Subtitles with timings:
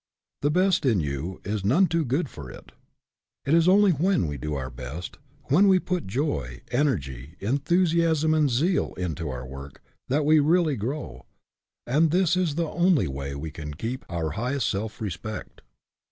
[0.41, 2.71] The best in you is none too good for it.
[3.45, 8.49] It is only when we do our best, when we put joy, energy, enthusiasm and
[8.49, 11.27] zeal into our work, that we really grow;
[11.85, 15.61] and this is the only way we can keep our highest self respect.